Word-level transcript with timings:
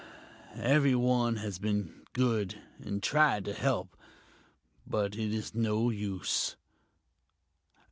Everyone 0.55 1.35
has 1.35 1.59
been 1.59 2.07
good 2.13 2.59
and 2.79 3.03
tried 3.03 3.45
to 3.45 3.53
help, 3.53 3.95
but 4.87 5.15
it 5.15 5.31
is 5.31 5.53
no 5.53 5.91
use.... 5.91 6.55